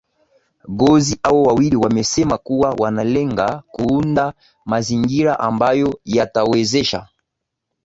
gozi 0.67 1.19
hao 1.23 1.43
wawili 1.43 1.75
wamesema 1.75 2.37
kuwa 2.37 2.69
wanalenga 2.79 3.63
kuunda 3.67 4.33
mazingira 4.65 5.39
ambayo 5.39 5.99
yatawezesha 6.05 7.07